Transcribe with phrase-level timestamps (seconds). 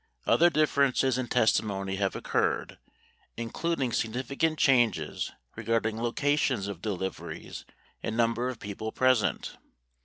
[0.25, 2.79] Other differences in testimony have occurred,
[3.37, 7.65] including significant changes regarding locations of deliveries
[8.01, 9.57] and number of people present.